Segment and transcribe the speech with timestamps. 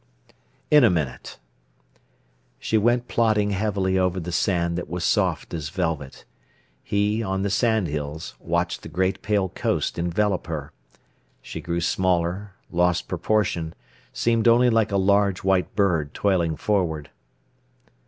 [0.71, 1.37] "In a minute."
[2.57, 6.25] She went plodding heavily over the sand that was soft as velvet.
[6.81, 10.71] He, on the sandhills, watched the great pale coast envelop her.
[11.39, 13.75] She grew smaller, lost proportion,
[14.11, 17.11] seemed only like a large white bird toiling forward.